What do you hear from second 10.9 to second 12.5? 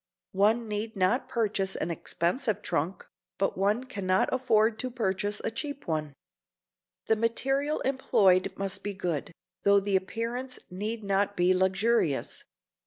not be luxurious.